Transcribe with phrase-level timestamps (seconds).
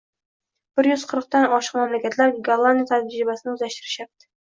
[0.79, 4.33] bir yuz qirqdan oshiq mamlakatlar Gollandiya tajribasini o‘zlashtirishyapti.